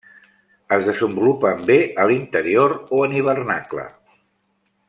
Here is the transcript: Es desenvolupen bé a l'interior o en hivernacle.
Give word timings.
Es 0.77 0.87
desenvolupen 0.87 1.61
bé 1.69 1.77
a 2.05 2.09
l'interior 2.13 2.75
o 2.99 3.05
en 3.09 3.17
hivernacle. 3.21 3.89